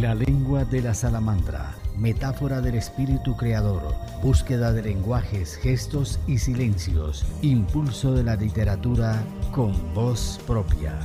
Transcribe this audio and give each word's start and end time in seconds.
La 0.00 0.14
lengua 0.14 0.66
de 0.66 0.82
la 0.82 0.92
salamandra, 0.92 1.74
metáfora 1.96 2.60
del 2.60 2.74
espíritu 2.74 3.34
creador, 3.34 3.94
búsqueda 4.22 4.70
de 4.70 4.82
lenguajes, 4.82 5.56
gestos 5.56 6.20
y 6.26 6.36
silencios, 6.36 7.24
impulso 7.40 8.12
de 8.12 8.22
la 8.22 8.36
literatura 8.36 9.24
con 9.52 9.72
voz 9.94 10.38
propia. 10.46 10.98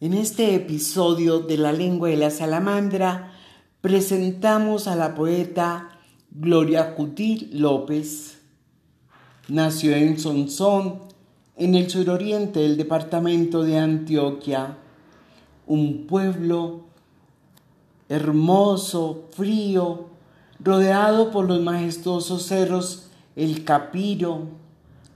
En 0.00 0.14
este 0.14 0.54
episodio 0.54 1.40
de 1.40 1.58
La 1.58 1.72
lengua 1.72 2.08
de 2.08 2.16
la 2.16 2.30
salamandra 2.30 3.34
presentamos 3.82 4.88
a 4.88 4.96
la 4.96 5.14
poeta 5.14 5.98
Gloria 6.30 6.94
Cutil 6.94 7.50
López. 7.52 8.39
Nació 9.50 9.96
en 9.96 10.16
Sonsón, 10.16 11.00
en 11.56 11.74
el 11.74 11.90
suroriente 11.90 12.60
del 12.60 12.76
departamento 12.76 13.64
de 13.64 13.78
Antioquia, 13.78 14.76
un 15.66 16.06
pueblo 16.06 16.82
hermoso, 18.08 19.24
frío, 19.32 20.06
rodeado 20.60 21.32
por 21.32 21.48
los 21.48 21.60
majestuosos 21.62 22.46
cerros 22.46 23.10
El 23.34 23.64
Capiro, 23.64 24.42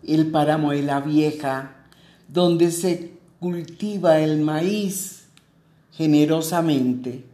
el 0.04 0.32
páramo 0.32 0.72
de 0.72 0.82
la 0.82 0.98
Vieja, 0.98 1.86
donde 2.26 2.72
se 2.72 3.12
cultiva 3.38 4.18
el 4.18 4.40
maíz 4.40 5.28
generosamente. 5.92 7.24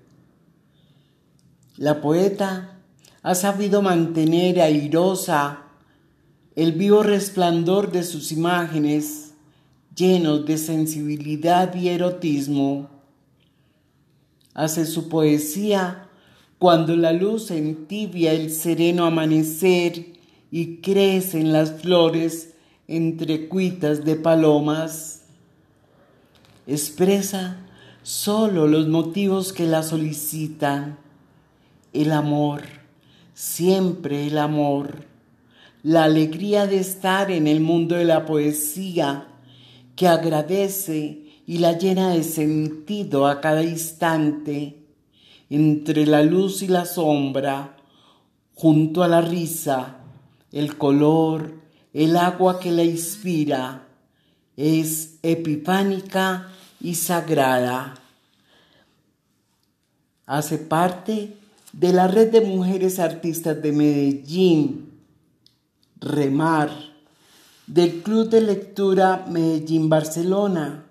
La 1.78 2.02
poeta 2.02 2.76
ha 3.22 3.34
sabido 3.34 3.80
mantener 3.80 4.60
airosa 4.60 5.69
el 6.60 6.72
vivo 6.72 7.02
resplandor 7.02 7.90
de 7.90 8.02
sus 8.02 8.32
imágenes 8.32 9.32
llenos 9.96 10.44
de 10.44 10.58
sensibilidad 10.58 11.74
y 11.74 11.88
erotismo. 11.88 12.90
Hace 14.52 14.84
su 14.84 15.08
poesía 15.08 16.06
cuando 16.58 16.96
la 16.96 17.14
luz 17.14 17.50
entibia 17.50 18.34
el 18.34 18.50
sereno 18.50 19.06
amanecer 19.06 20.12
y 20.50 20.82
crecen 20.82 21.50
las 21.50 21.80
flores 21.80 22.52
entre 22.88 23.48
cuitas 23.48 24.04
de 24.04 24.16
palomas. 24.16 25.22
Expresa 26.66 27.56
solo 28.02 28.66
los 28.66 28.86
motivos 28.86 29.54
que 29.54 29.64
la 29.64 29.82
solicitan, 29.82 30.98
el 31.94 32.12
amor, 32.12 32.64
siempre 33.32 34.26
el 34.26 34.36
amor 34.36 35.08
la 35.82 36.04
alegría 36.04 36.66
de 36.66 36.78
estar 36.78 37.30
en 37.30 37.46
el 37.46 37.60
mundo 37.60 37.96
de 37.96 38.04
la 38.04 38.26
poesía, 38.26 39.28
que 39.96 40.08
agradece 40.08 41.42
y 41.46 41.58
la 41.58 41.76
llena 41.76 42.10
de 42.10 42.22
sentido 42.22 43.26
a 43.26 43.40
cada 43.40 43.62
instante, 43.62 44.76
entre 45.48 46.06
la 46.06 46.22
luz 46.22 46.62
y 46.62 46.68
la 46.68 46.84
sombra, 46.84 47.76
junto 48.54 49.02
a 49.02 49.08
la 49.08 49.20
risa, 49.20 49.96
el 50.52 50.76
color, 50.76 51.54
el 51.92 52.16
agua 52.16 52.60
que 52.60 52.70
la 52.70 52.84
inspira, 52.84 53.86
es 54.56 55.18
epifánica 55.22 56.48
y 56.80 56.94
sagrada. 56.94 57.94
Hace 60.26 60.58
parte 60.58 61.34
de 61.72 61.92
la 61.92 62.06
red 62.06 62.30
de 62.30 62.42
mujeres 62.42 62.98
artistas 62.98 63.60
de 63.62 63.72
Medellín, 63.72 64.89
Remar, 66.00 66.70
del 67.66 68.00
Club 68.00 68.30
de 68.30 68.40
Lectura 68.40 69.26
Medellín 69.28 69.90
Barcelona, 69.90 70.86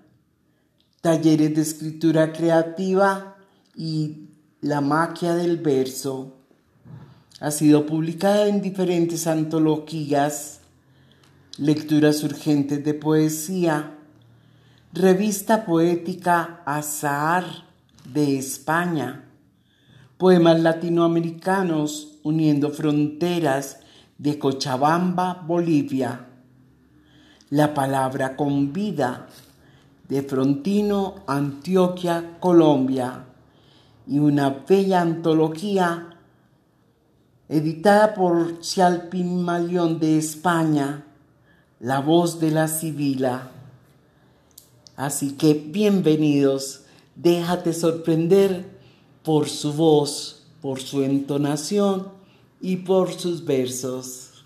talleres 1.02 1.56
de 1.56 1.62
escritura 1.64 2.32
creativa 2.32 3.36
y 3.76 4.28
La 4.62 4.82
magia 4.82 5.34
del 5.34 5.58
verso. 5.58 6.36
Ha 7.40 7.50
sido 7.50 7.88
publicada 7.88 8.50
en 8.50 8.62
diferentes 8.62 9.26
antologías, 9.26 10.60
lecturas 11.58 12.24
urgentes 12.24 12.84
de 12.86 12.94
poesía, 12.94 13.98
revista 14.94 15.66
poética 15.66 16.62
Azar 16.68 17.46
de 18.14 18.38
España, 18.38 19.26
poemas 20.20 20.60
latinoamericanos 20.60 22.20
uniendo 22.22 22.70
fronteras 22.70 23.80
de 24.20 24.38
Cochabamba, 24.38 25.34
Bolivia. 25.48 26.28
La 27.50 27.74
palabra 27.74 28.36
con 28.36 28.72
vida 28.74 29.28
de 30.08 30.22
Frontino, 30.22 31.24
Antioquia, 31.26 32.38
Colombia. 32.40 33.24
Y 34.06 34.20
una 34.20 34.50
bella 34.68 35.02
antología 35.02 36.18
editada 37.48 38.14
por 38.14 38.62
Cialpin 38.62 39.42
Malión 39.42 40.00
de 40.00 40.18
España, 40.18 41.06
La 41.80 42.02
voz 42.02 42.40
de 42.42 42.52
la 42.52 42.68
Sibila. 42.68 43.52
Así 44.98 45.32
que 45.32 45.54
bienvenidos, 45.54 46.82
déjate 47.16 47.72
sorprender 47.72 48.66
por 49.24 49.48
su 49.48 49.72
voz, 49.72 50.46
por 50.62 50.82
su 50.82 51.04
entonación 51.04 52.19
y 52.62 52.78
por 52.78 53.14
sus 53.14 53.46
versos. 53.46 54.46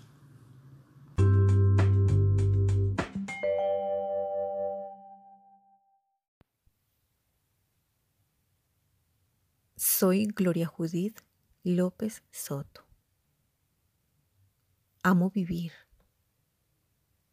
Soy 9.76 10.26
Gloria 10.26 10.66
Judith 10.66 11.20
López 11.62 12.22
Soto. 12.30 12.84
Amo 15.02 15.30
vivir. 15.30 15.72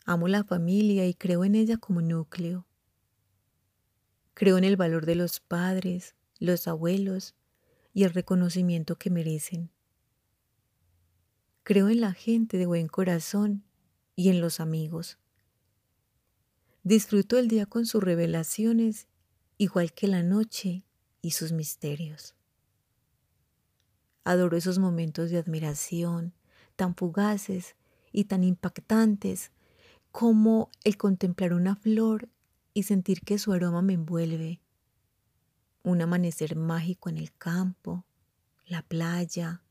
Amo 0.06 0.28
la 0.28 0.44
familia 0.44 1.06
y 1.06 1.14
creo 1.14 1.46
en 1.46 1.56
ella 1.56 1.78
como 1.78 2.02
núcleo. 2.02 2.66
Creo 4.34 4.58
en 4.58 4.64
el 4.64 4.78
valor 4.78 5.06
de 5.06 5.16
los 5.16 5.40
padres, 5.40 6.16
los 6.40 6.68
abuelos 6.68 7.36
y 7.94 8.04
el 8.04 8.14
reconocimiento 8.14 8.98
que 8.98 9.10
merecen. 9.10 9.70
Creo 11.64 11.90
en 11.90 12.02
la 12.02 12.14
gente 12.14 12.58
de 12.58 12.66
buen 12.66 12.88
corazón 12.88 13.64
y 14.16 14.30
en 14.30 14.42
los 14.42 14.60
amigos. 14.60 15.20
Disfruto 16.84 17.38
el 17.38 17.48
día 17.48 17.68
con 17.68 17.86
sus 17.86 18.04
revelaciones, 18.04 19.08
igual 19.60 19.94
que 19.94 20.08
la 20.08 20.24
noche 20.24 20.86
y 21.22 21.32
sus 21.32 21.52
misterios. 21.52 22.34
Adoro 24.24 24.58
esos 24.58 24.80
momentos 24.80 25.30
de 25.30 25.38
admiración 25.38 26.34
tan 26.76 26.96
fugaces 26.96 27.76
y 28.12 28.24
tan 28.24 28.44
impactantes 28.44 29.52
como 30.12 30.72
el 30.84 30.98
contemplar 30.98 31.54
una 31.54 31.76
flor 31.76 32.28
y 32.74 32.84
sentir 32.84 33.22
que 33.22 33.38
su 33.38 33.54
aroma 33.54 33.84
me 33.84 33.94
envuelve. 33.94 34.62
Un 35.84 36.02
amanecer 36.02 36.56
mágico 36.56 37.10
en 37.10 37.18
el 37.18 37.32
campo, 37.34 38.04
la 38.66 38.82
playa, 38.82 39.62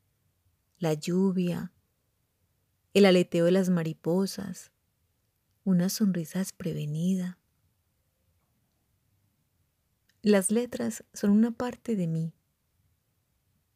la 0.79 0.95
lluvia, 0.95 1.73
el 2.93 3.05
aleteo 3.05 3.45
de 3.45 3.53
las 3.53 3.71
mariposas, 3.71 4.73
una 5.65 5.89
sonrisa 5.89 6.41
desprevenida. 6.41 7.39
Las 10.23 10.51
letras 10.51 11.05
son 11.13 11.31
una 11.31 11.53
parte 11.53 11.95
de 11.95 12.07
mí. 12.07 12.35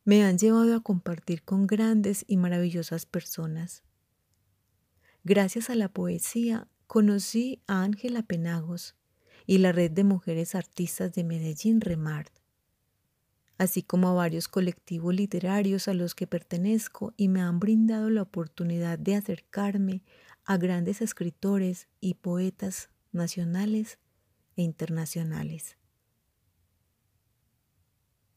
Me 0.04 0.24
han 0.24 0.36
llevado 0.36 0.74
a 0.74 0.82
compartir 0.82 1.42
con 1.42 1.66
grandes 1.66 2.24
y 2.26 2.36
maravillosas 2.36 3.06
personas. 3.06 3.84
Gracias 5.22 5.70
a 5.70 5.74
la 5.74 5.88
poesía 5.88 6.68
conocí 6.86 7.62
a 7.66 7.82
Ángela 7.82 8.22
Penagos 8.22 8.96
y 9.46 9.58
la 9.58 9.72
red 9.72 9.90
de 9.90 10.04
mujeres 10.04 10.54
artistas 10.54 11.14
de 11.14 11.24
Medellín 11.24 11.80
Remart 11.80 12.43
así 13.58 13.82
como 13.82 14.08
a 14.08 14.14
varios 14.14 14.48
colectivos 14.48 15.14
literarios 15.14 15.88
a 15.88 15.94
los 15.94 16.14
que 16.14 16.26
pertenezco 16.26 17.14
y 17.16 17.28
me 17.28 17.40
han 17.40 17.60
brindado 17.60 18.10
la 18.10 18.22
oportunidad 18.22 18.98
de 18.98 19.16
acercarme 19.16 20.02
a 20.44 20.56
grandes 20.56 21.00
escritores 21.00 21.88
y 22.00 22.14
poetas 22.14 22.90
nacionales 23.12 23.98
e 24.56 24.62
internacionales. 24.62 25.76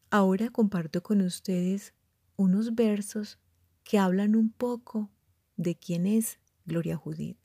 Ahora 0.09 0.49
comparto 0.49 1.03
con 1.03 1.21
ustedes 1.21 1.93
unos 2.37 2.75
versos 2.75 3.39
que 3.83 3.97
hablan 3.97 4.35
un 4.35 4.51
poco 4.51 5.09
de 5.57 5.75
quién 5.75 6.05
es 6.05 6.39
Gloria 6.65 6.95
Judith. 6.95 7.37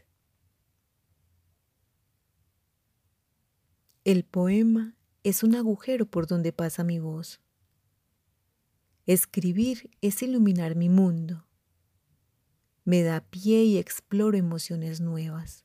El 4.05 4.25
poema 4.25 4.97
es 5.25 5.43
un 5.43 5.55
agujero 5.55 6.07
por 6.07 6.27
donde 6.27 6.53
pasa 6.53 6.85
mi 6.85 6.99
voz 6.99 7.42
Escribir 9.06 9.90
es 10.00 10.22
iluminar 10.22 10.76
mi 10.76 10.88
mundo. 10.88 11.44
Me 12.84 13.02
da 13.02 13.20
pie 13.20 13.64
y 13.64 13.78
exploro 13.78 14.37
emociones 14.38 15.00
nuevas. 15.00 15.64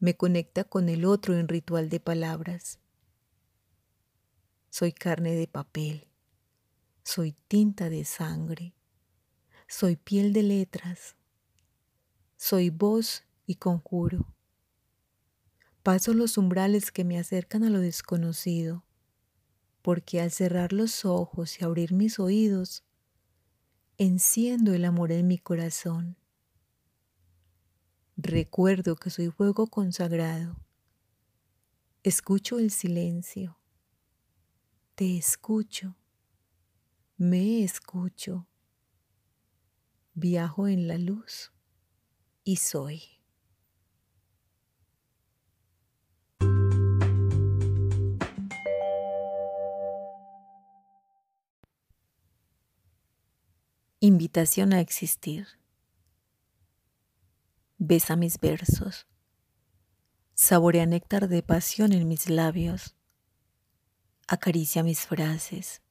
me 0.00 0.16
conecta 0.16 0.64
con 0.64 0.88
el 0.88 1.04
otro 1.04 1.36
en 1.36 1.48
ritual 1.48 1.88
de 1.88 2.00
palabras. 2.00 2.78
Soy 4.70 4.92
carne 4.92 5.34
de 5.34 5.48
papel, 5.48 6.06
soy 7.02 7.34
tinta 7.48 7.88
de 7.90 8.04
sangre, 8.04 8.74
soy 9.66 9.96
piel 9.96 10.32
de 10.32 10.44
letras, 10.44 11.16
soy 12.36 12.70
voz 12.70 13.24
y 13.46 13.56
conjuro. 13.56 14.32
Paso 15.82 16.14
los 16.14 16.38
umbrales 16.38 16.92
que 16.92 17.04
me 17.04 17.18
acercan 17.18 17.64
a 17.64 17.70
lo 17.70 17.80
desconocido, 17.80 18.84
porque 19.88 20.20
al 20.20 20.30
cerrar 20.30 20.74
los 20.74 21.06
ojos 21.06 21.58
y 21.58 21.64
abrir 21.64 21.94
mis 21.94 22.18
oídos, 22.18 22.84
enciendo 23.96 24.74
el 24.74 24.84
amor 24.84 25.12
en 25.12 25.26
mi 25.26 25.38
corazón. 25.38 26.18
Recuerdo 28.18 28.96
que 28.96 29.08
soy 29.08 29.30
fuego 29.30 29.66
consagrado. 29.66 30.58
Escucho 32.02 32.58
el 32.58 32.70
silencio. 32.70 33.58
Te 34.94 35.16
escucho. 35.16 35.96
Me 37.16 37.64
escucho. 37.64 38.46
Viajo 40.12 40.68
en 40.68 40.86
la 40.86 40.98
luz 40.98 41.50
y 42.44 42.56
soy. 42.56 43.17
Invitación 54.08 54.72
a 54.72 54.80
existir. 54.80 55.46
Besa 57.76 58.16
mis 58.16 58.40
versos. 58.40 59.06
Saborea 60.32 60.86
néctar 60.86 61.28
de 61.28 61.42
pasión 61.42 61.92
en 61.92 62.08
mis 62.08 62.30
labios. 62.30 62.96
Acaricia 64.26 64.82
mis 64.82 65.00
frases. 65.00 65.82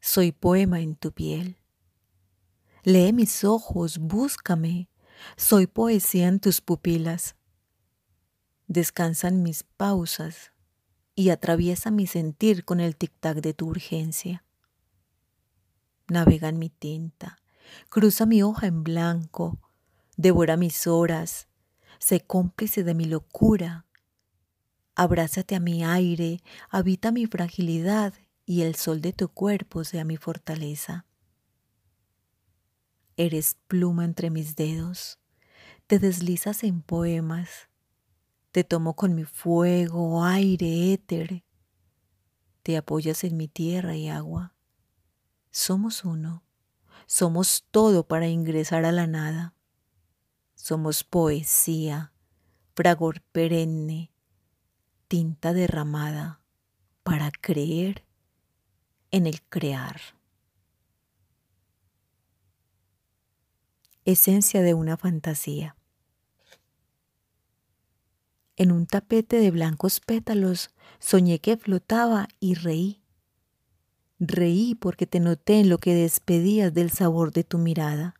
Soy 0.00 0.32
poema 0.32 0.80
en 0.80 0.96
tu 0.96 1.12
piel. 1.12 1.56
Lee 2.82 3.12
mis 3.12 3.44
ojos, 3.44 3.98
búscame. 3.98 4.90
Soy 5.36 5.68
poesía 5.68 6.26
en 6.26 6.40
tus 6.40 6.60
pupilas. 6.60 7.36
Descansan 8.66 9.44
mis 9.44 9.62
pausas 9.62 10.50
y 11.14 11.30
atraviesa 11.30 11.92
mi 11.92 12.08
sentir 12.08 12.64
con 12.64 12.80
el 12.80 12.98
tic-tac 12.98 13.40
de 13.40 13.54
tu 13.54 13.68
urgencia 13.68 14.44
navega 16.08 16.48
en 16.48 16.58
mi 16.58 16.68
tinta, 16.68 17.38
cruza 17.88 18.26
mi 18.26 18.42
hoja 18.42 18.66
en 18.66 18.82
blanco, 18.82 19.58
devora 20.16 20.56
mis 20.56 20.86
horas, 20.86 21.48
sé 21.98 22.20
cómplice 22.20 22.84
de 22.84 22.94
mi 22.94 23.04
locura. 23.04 23.86
Abrázate 24.94 25.54
a 25.54 25.60
mi 25.60 25.84
aire, 25.84 26.40
habita 26.68 27.12
mi 27.12 27.26
fragilidad 27.26 28.14
y 28.44 28.62
el 28.62 28.74
sol 28.74 29.00
de 29.00 29.12
tu 29.12 29.28
cuerpo 29.28 29.84
sea 29.84 30.04
mi 30.04 30.16
fortaleza. 30.16 31.06
Eres 33.16 33.56
pluma 33.68 34.04
entre 34.04 34.30
mis 34.30 34.56
dedos, 34.56 35.18
te 35.86 35.98
deslizas 35.98 36.64
en 36.64 36.82
poemas, 36.82 37.68
te 38.52 38.64
tomo 38.64 38.96
con 38.96 39.14
mi 39.14 39.24
fuego, 39.24 40.24
aire, 40.24 40.92
éter, 40.92 41.44
te 42.62 42.76
apoyas 42.76 43.24
en 43.24 43.36
mi 43.36 43.48
tierra 43.48 43.96
y 43.96 44.08
agua. 44.08 44.54
Somos 45.52 46.04
uno. 46.06 46.42
Somos 47.06 47.66
todo 47.70 48.08
para 48.08 48.26
ingresar 48.26 48.86
a 48.86 48.90
la 48.90 49.06
nada. 49.06 49.54
Somos 50.54 51.04
poesía, 51.04 52.14
fragor 52.74 53.20
perenne, 53.20 54.10
tinta 55.08 55.52
derramada 55.52 56.40
para 57.02 57.30
creer 57.30 58.06
en 59.10 59.26
el 59.26 59.42
crear. 59.42 60.00
Esencia 64.06 64.62
de 64.62 64.72
una 64.72 64.96
fantasía. 64.96 65.76
En 68.56 68.72
un 68.72 68.86
tapete 68.86 69.36
de 69.36 69.50
blancos 69.50 70.00
pétalos 70.00 70.70
soñé 70.98 71.40
que 71.40 71.58
flotaba 71.58 72.28
y 72.40 72.54
reí 72.54 73.01
Reí 74.24 74.76
porque 74.76 75.04
te 75.04 75.18
noté 75.18 75.58
en 75.58 75.68
lo 75.68 75.78
que 75.78 75.96
despedías 75.96 76.72
del 76.72 76.92
sabor 76.92 77.32
de 77.32 77.42
tu 77.42 77.58
mirada. 77.58 78.14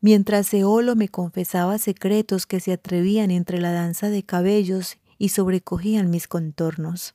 Mientras 0.00 0.54
Eolo 0.54 0.96
me 0.96 1.10
confesaba 1.10 1.76
secretos 1.76 2.46
que 2.46 2.60
se 2.60 2.72
atrevían 2.72 3.30
entre 3.30 3.60
la 3.60 3.72
danza 3.72 4.08
de 4.08 4.22
cabellos 4.22 4.96
y 5.18 5.28
sobrecogían 5.28 6.08
mis 6.08 6.28
contornos. 6.28 7.14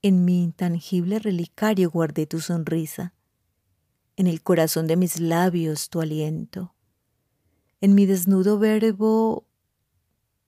En 0.00 0.24
mi 0.24 0.42
intangible 0.42 1.18
relicario 1.18 1.90
guardé 1.90 2.26
tu 2.26 2.40
sonrisa, 2.40 3.12
en 4.16 4.28
el 4.28 4.42
corazón 4.42 4.86
de 4.86 4.96
mis 4.96 5.20
labios 5.20 5.90
tu 5.90 6.00
aliento, 6.00 6.74
en 7.82 7.94
mi 7.94 8.06
desnudo 8.06 8.58
verbo 8.58 9.46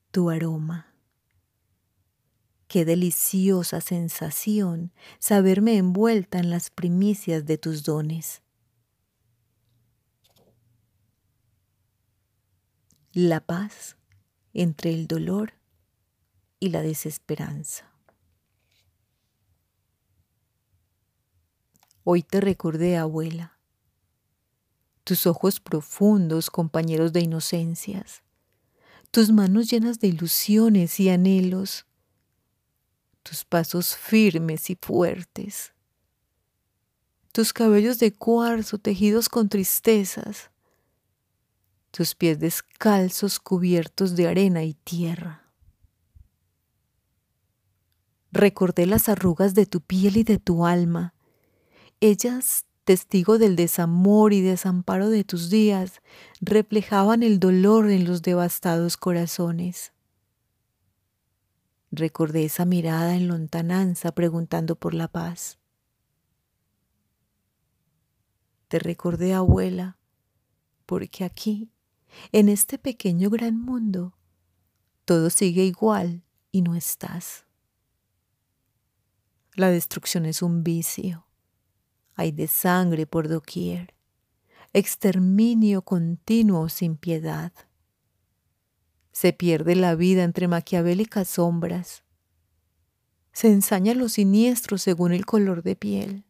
tu 0.09 0.31
aroma. 0.31 0.90
Qué 2.71 2.85
deliciosa 2.85 3.81
sensación 3.81 4.93
saberme 5.19 5.75
envuelta 5.75 6.39
en 6.39 6.49
las 6.49 6.69
primicias 6.69 7.45
de 7.45 7.57
tus 7.57 7.83
dones. 7.83 8.43
La 13.11 13.41
paz 13.41 13.97
entre 14.53 14.93
el 14.93 15.07
dolor 15.07 15.51
y 16.61 16.69
la 16.69 16.81
desesperanza. 16.81 17.91
Hoy 22.05 22.23
te 22.23 22.39
recordé, 22.39 22.95
abuela, 22.95 23.59
tus 25.03 25.27
ojos 25.27 25.59
profundos, 25.59 26.49
compañeros 26.49 27.11
de 27.11 27.19
inocencias, 27.19 28.23
tus 29.11 29.29
manos 29.33 29.69
llenas 29.69 29.99
de 29.99 30.07
ilusiones 30.07 31.01
y 31.01 31.09
anhelos, 31.09 31.85
tus 33.23 33.45
pasos 33.45 33.95
firmes 33.95 34.69
y 34.69 34.77
fuertes, 34.81 35.73
tus 37.31 37.53
cabellos 37.53 37.99
de 37.99 38.13
cuarzo 38.13 38.77
tejidos 38.77 39.29
con 39.29 39.49
tristezas, 39.49 40.51
tus 41.91 42.15
pies 42.15 42.39
descalzos 42.39 43.39
cubiertos 43.39 44.15
de 44.15 44.27
arena 44.27 44.63
y 44.63 44.73
tierra. 44.73 45.51
Recordé 48.31 48.85
las 48.85 49.09
arrugas 49.09 49.53
de 49.55 49.65
tu 49.65 49.81
piel 49.81 50.17
y 50.17 50.23
de 50.23 50.39
tu 50.39 50.65
alma, 50.65 51.13
ellas 51.99 52.65
testigo 52.83 53.37
del 53.37 53.55
desamor 53.55 54.33
y 54.33 54.41
desamparo 54.41 55.09
de 55.09 55.23
tus 55.23 55.49
días, 55.49 56.01
reflejaban 56.41 57.23
el 57.23 57.39
dolor 57.39 57.89
en 57.89 58.05
los 58.05 58.21
devastados 58.21 58.97
corazones. 58.97 59.93
Recordé 61.91 62.45
esa 62.45 62.63
mirada 62.63 63.15
en 63.15 63.27
lontananza 63.27 64.13
preguntando 64.13 64.77
por 64.77 64.93
la 64.93 65.09
paz. 65.09 65.59
Te 68.69 68.79
recordé, 68.79 69.33
abuela, 69.33 69.97
porque 70.85 71.25
aquí, 71.25 71.69
en 72.31 72.47
este 72.47 72.77
pequeño 72.77 73.29
gran 73.29 73.59
mundo, 73.59 74.17
todo 75.03 75.29
sigue 75.29 75.65
igual 75.65 76.23
y 76.51 76.61
no 76.61 76.75
estás. 76.75 77.45
La 79.55 79.69
destrucción 79.69 80.25
es 80.25 80.41
un 80.41 80.63
vicio. 80.63 81.27
Hay 82.15 82.31
de 82.31 82.47
sangre 82.47 83.05
por 83.05 83.27
doquier. 83.27 83.93
Exterminio 84.71 85.81
continuo 85.81 86.69
sin 86.69 86.95
piedad. 86.95 87.51
Se 89.11 89.33
pierde 89.33 89.75
la 89.75 89.95
vida 89.95 90.23
entre 90.23 90.47
maquiavélicas 90.47 91.27
sombras. 91.27 92.03
Se 93.33 93.47
ensaña 93.47 93.93
lo 93.93 94.09
siniestro 94.09 94.77
según 94.77 95.13
el 95.13 95.25
color 95.25 95.63
de 95.63 95.75
piel. 95.75 96.25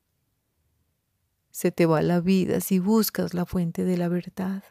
Se 1.52 1.72
te 1.72 1.86
va 1.86 2.02
la 2.02 2.22
vida 2.22 2.62
si 2.62 2.80
buscas 2.80 3.34
la 3.34 3.46
fuente 3.46 3.84
de 3.84 3.98
la 3.98 4.08
verdad. 4.08 4.64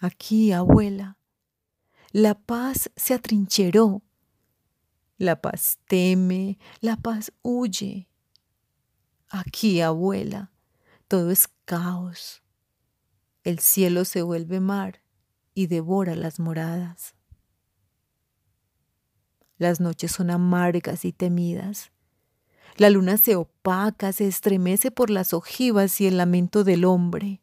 Aquí, 0.00 0.52
abuela, 0.52 1.18
la 2.12 2.34
paz 2.34 2.90
se 2.96 3.14
atrincheró. 3.14 4.02
La 5.16 5.40
paz 5.40 5.78
teme, 5.86 6.58
la 6.80 6.96
paz 6.96 7.32
huye. 7.42 8.08
Aquí, 9.28 9.80
abuela, 9.80 10.52
todo 11.08 11.30
es 11.30 11.48
caos. 11.64 12.42
El 13.44 13.58
cielo 13.60 14.04
se 14.04 14.22
vuelve 14.22 14.60
mar 14.60 15.02
y 15.54 15.66
devora 15.66 16.14
las 16.14 16.38
moradas. 16.40 17.14
Las 19.56 19.80
noches 19.80 20.12
son 20.12 20.30
amargas 20.30 21.04
y 21.04 21.12
temidas. 21.12 21.90
La 22.76 22.90
luna 22.90 23.16
se 23.16 23.34
opaca, 23.34 24.12
se 24.12 24.28
estremece 24.28 24.90
por 24.90 25.10
las 25.10 25.32
ojivas 25.32 26.00
y 26.00 26.06
el 26.06 26.16
lamento 26.16 26.62
del 26.62 26.84
hombre. 26.84 27.40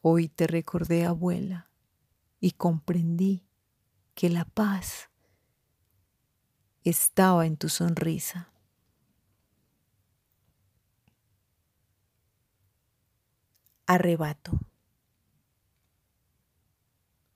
Hoy 0.00 0.28
te 0.28 0.46
recordé, 0.46 1.04
abuela, 1.04 1.70
y 2.38 2.52
comprendí 2.52 3.46
que 4.14 4.30
la 4.30 4.44
paz 4.44 5.10
estaba 6.84 7.46
en 7.46 7.56
tu 7.56 7.68
sonrisa. 7.68 8.53
Arrebato. 13.86 14.58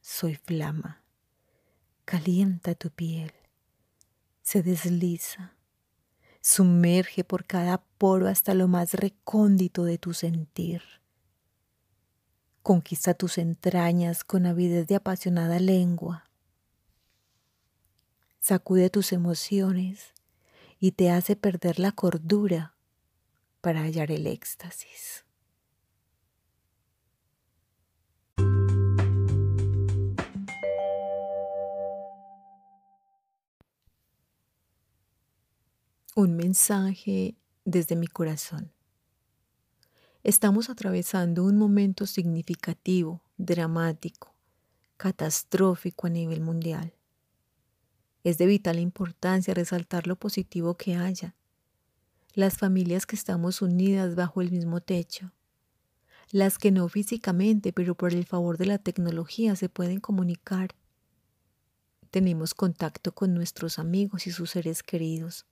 Soy 0.00 0.36
flama. 0.36 1.04
Calienta 2.06 2.74
tu 2.74 2.90
piel. 2.90 3.32
Se 4.40 4.62
desliza. 4.62 5.58
Sumerge 6.40 7.22
por 7.22 7.44
cada 7.44 7.84
poro 7.98 8.28
hasta 8.28 8.54
lo 8.54 8.66
más 8.66 8.94
recóndito 8.94 9.84
de 9.84 9.98
tu 9.98 10.14
sentir. 10.14 10.80
Conquista 12.62 13.12
tus 13.12 13.36
entrañas 13.36 14.24
con 14.24 14.46
avidez 14.46 14.86
de 14.86 14.94
apasionada 14.94 15.58
lengua. 15.58 16.30
Sacude 18.40 18.88
tus 18.88 19.12
emociones 19.12 20.14
y 20.80 20.92
te 20.92 21.10
hace 21.10 21.36
perder 21.36 21.78
la 21.78 21.92
cordura 21.92 22.74
para 23.60 23.82
hallar 23.82 24.10
el 24.10 24.26
éxtasis. 24.26 25.27
Un 36.20 36.34
mensaje 36.34 37.36
desde 37.64 37.94
mi 37.94 38.08
corazón. 38.08 38.72
Estamos 40.24 40.68
atravesando 40.68 41.44
un 41.44 41.56
momento 41.56 42.06
significativo, 42.06 43.22
dramático, 43.36 44.34
catastrófico 44.96 46.08
a 46.08 46.10
nivel 46.10 46.40
mundial. 46.40 46.92
Es 48.24 48.36
de 48.36 48.46
vital 48.46 48.80
importancia 48.80 49.54
resaltar 49.54 50.08
lo 50.08 50.16
positivo 50.16 50.76
que 50.76 50.96
haya. 50.96 51.36
Las 52.34 52.58
familias 52.58 53.06
que 53.06 53.14
estamos 53.14 53.62
unidas 53.62 54.16
bajo 54.16 54.40
el 54.40 54.50
mismo 54.50 54.80
techo. 54.80 55.30
Las 56.32 56.58
que 56.58 56.72
no 56.72 56.88
físicamente, 56.88 57.72
pero 57.72 57.94
por 57.94 58.12
el 58.12 58.24
favor 58.24 58.58
de 58.58 58.66
la 58.66 58.78
tecnología 58.78 59.54
se 59.54 59.68
pueden 59.68 60.00
comunicar. 60.00 60.70
Tenemos 62.10 62.54
contacto 62.54 63.12
con 63.14 63.34
nuestros 63.34 63.78
amigos 63.78 64.26
y 64.26 64.32
sus 64.32 64.50
seres 64.50 64.82
queridos 64.82 65.46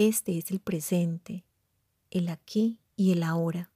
este 0.00 0.38
es 0.38 0.50
el 0.50 0.60
presente, 0.60 1.44
el 2.10 2.30
aquí 2.30 2.80
y 2.96 3.12
el 3.12 3.22
ahora. 3.22 3.70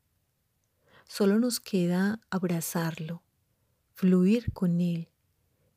Solo 1.06 1.38
nos 1.38 1.60
queda 1.60 2.22
abrazarlo, 2.30 3.22
fluir 3.92 4.50
con 4.54 4.80
él, 4.80 5.10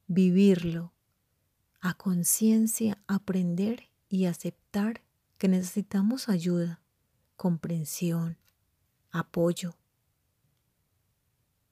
vivirlo, 0.08 0.94
a 1.82 1.96
conciencia 1.96 2.98
aprender 3.08 3.90
y 4.08 4.24
aceptar 4.24 5.04
que 5.38 5.50
necesitamos 5.50 6.30
ayuda, 6.30 6.82
comprensión, 7.36 8.38
apoyo. 9.12 9.76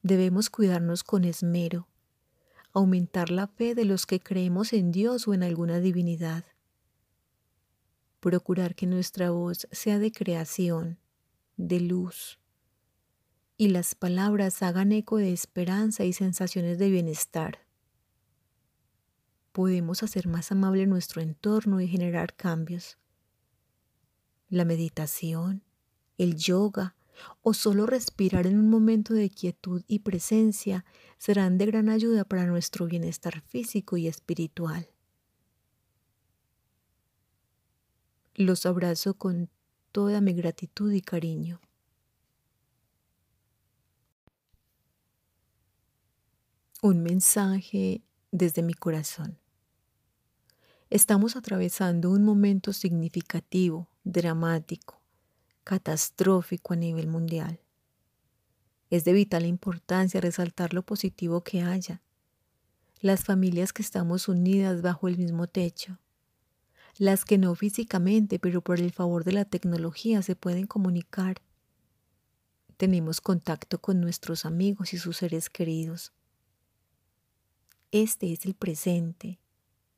Debemos 0.03 0.49
cuidarnos 0.49 1.05
con 1.05 1.23
esmero, 1.23 1.87
aumentar 2.73 3.31
la 3.31 3.47
fe 3.47 3.73
de 3.73 3.85
los 3.85 4.05
que 4.05 4.19
creemos 4.19 4.73
en 4.73 4.91
Dios 4.91 5.29
o 5.29 5.33
en 5.33 5.43
alguna 5.43 5.79
divinidad 5.79 6.43
procurar 8.25 8.73
que 8.73 8.87
nuestra 8.87 9.29
voz 9.29 9.67
sea 9.71 9.99
de 9.99 10.11
creación, 10.11 10.97
de 11.57 11.79
luz, 11.79 12.39
y 13.55 13.67
las 13.67 13.93
palabras 13.93 14.63
hagan 14.63 14.91
eco 14.93 15.17
de 15.17 15.31
esperanza 15.31 16.05
y 16.05 16.11
sensaciones 16.11 16.79
de 16.79 16.89
bienestar. 16.89 17.59
Podemos 19.51 20.01
hacer 20.01 20.27
más 20.27 20.51
amable 20.51 20.87
nuestro 20.87 21.21
entorno 21.21 21.79
y 21.81 21.87
generar 21.87 22.35
cambios. 22.35 22.97
La 24.49 24.65
meditación, 24.65 25.61
el 26.17 26.35
yoga 26.35 26.95
o 27.43 27.53
solo 27.53 27.85
respirar 27.85 28.47
en 28.47 28.57
un 28.57 28.71
momento 28.71 29.13
de 29.13 29.29
quietud 29.29 29.83
y 29.85 29.99
presencia 29.99 30.83
serán 31.19 31.59
de 31.59 31.67
gran 31.67 31.89
ayuda 31.89 32.23
para 32.23 32.47
nuestro 32.47 32.87
bienestar 32.87 33.41
físico 33.41 33.97
y 33.97 34.07
espiritual. 34.07 34.94
Los 38.37 38.65
abrazo 38.65 39.13
con 39.13 39.49
toda 39.93 40.19
mi 40.19 40.33
gratitud 40.33 40.91
y 40.91 40.99
cariño. 40.99 41.61
Un 46.81 47.01
mensaje 47.01 48.03
desde 48.31 48.61
mi 48.61 48.73
corazón. 48.73 49.39
Estamos 50.89 51.37
atravesando 51.37 52.11
un 52.11 52.25
momento 52.25 52.73
significativo, 52.73 53.87
dramático, 54.03 55.01
catastrófico 55.63 56.73
a 56.73 56.75
nivel 56.75 57.07
mundial. 57.07 57.61
Es 58.89 59.05
de 59.05 59.13
vital 59.13 59.45
importancia 59.45 60.19
resaltar 60.19 60.73
lo 60.73 60.85
positivo 60.85 61.41
que 61.41 61.61
haya. 61.61 62.01
Las 62.99 63.23
familias 63.23 63.71
que 63.71 63.81
estamos 63.81 64.27
unidas 64.27 64.81
bajo 64.81 65.07
el 65.07 65.17
mismo 65.17 65.47
techo, 65.47 65.99
las 66.97 67.25
que 67.25 67.37
no 67.37 67.55
físicamente, 67.55 68.39
pero 68.39 68.61
por 68.61 68.79
el 68.79 68.91
favor 68.91 69.23
de 69.23 69.33
la 69.33 69.45
tecnología 69.45 70.21
se 70.21 70.35
pueden 70.35 70.67
comunicar. 70.67 71.41
Tenemos 72.77 73.21
contacto 73.21 73.79
con 73.79 73.99
nuestros 74.01 74.45
amigos 74.45 74.93
y 74.93 74.97
sus 74.97 75.17
seres 75.17 75.49
queridos. 75.49 76.13
Este 77.91 78.31
es 78.33 78.45
el 78.45 78.55
presente, 78.55 79.39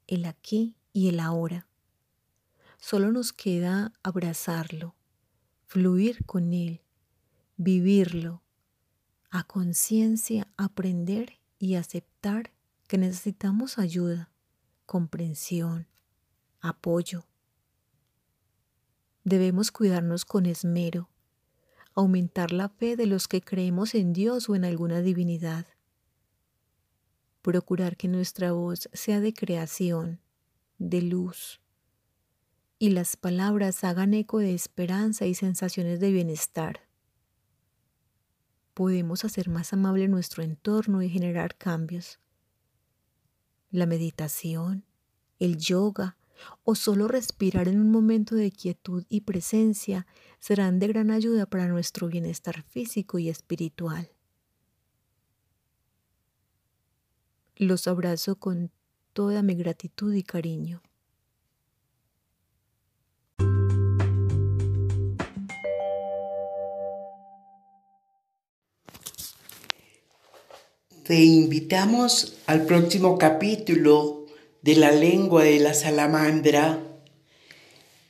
el 0.08 0.26
aquí 0.26 0.76
y 0.94 1.10
el 1.10 1.20
ahora. 1.20 1.68
Solo 2.80 3.12
nos 3.12 3.34
queda 3.34 3.94
abrazarlo, 4.04 4.96
fluir 5.66 6.24
con 6.26 6.54
él, 6.54 6.82
vivirlo, 7.58 8.44
a 9.30 9.44
conciencia 9.44 10.48
aprender 10.58 11.40
y 11.60 11.76
aceptar 11.76 12.52
que 12.88 12.98
necesitamos 12.98 13.80
ayuda, 13.80 14.30
comprensión, 14.86 15.88
apoyo. 16.68 17.26
Debemos 19.24 19.72
cuidarnos 19.72 20.26
con 20.26 20.46
esmero, 20.46 21.10
aumentar 21.96 22.52
la 22.52 22.70
fe 22.70 22.96
de 22.96 23.08
los 23.08 23.28
que 23.28 23.42
creemos 23.42 23.96
en 23.96 24.14
Dios 24.14 24.50
o 24.50 24.56
en 24.56 24.64
alguna 24.64 25.02
divinidad, 25.02 25.66
procurar 27.42 27.98
que 27.98 28.08
nuestra 28.08 28.52
voz 28.52 28.90
sea 28.94 29.20
de 29.20 29.34
creación, 29.34 30.22
de 30.78 31.02
luz, 31.02 31.60
y 32.80 32.90
las 32.90 33.18
palabras 33.18 33.84
hagan 33.84 34.14
eco 34.14 34.38
de 34.40 34.54
esperanza 34.54 35.26
y 35.26 35.34
sensaciones 35.34 36.00
de 36.00 36.12
bienestar. 36.12 36.82
Podemos 38.74 39.26
hacer 39.26 39.50
más 39.50 39.74
amable 39.74 40.08
nuestro 40.08 40.44
entorno 40.44 41.02
y 41.02 41.10
generar 41.10 41.58
cambios. 41.58 42.20
La 43.72 43.88
meditación, 43.88 44.86
el 45.40 45.58
yoga, 45.58 46.16
o 46.64 46.76
solo 46.76 47.08
respirar 47.08 47.68
en 47.68 47.80
un 47.80 47.92
momento 47.92 48.36
de 48.36 48.52
quietud 48.52 49.04
y 49.10 49.22
presencia 49.22 50.06
serán 50.40 50.80
de 50.80 50.88
gran 50.88 51.12
ayuda 51.12 51.46
para 51.46 51.68
nuestro 51.68 52.08
bienestar 52.08 52.64
físico 52.64 53.20
y 53.20 53.30
espiritual. 53.30 54.10
Los 57.56 57.88
abrazo 57.88 58.36
con 58.36 58.72
toda 59.14 59.42
mi 59.42 59.56
gratitud 59.56 60.14
y 60.14 60.22
cariño. 60.22 60.84
Te 71.08 71.24
invitamos 71.24 72.36
al 72.48 72.66
próximo 72.66 73.18
capítulo 73.18 74.27
de 74.62 74.76
la 74.76 74.92
lengua 74.92 75.44
de 75.44 75.60
la 75.60 75.74
salamandra, 75.74 76.80